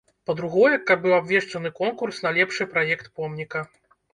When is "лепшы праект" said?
2.41-3.05